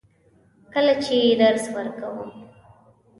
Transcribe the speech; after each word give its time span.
کله 0.73 0.93
چې 1.03 1.17
درس 1.41 1.65
ورکوم. 1.75 2.29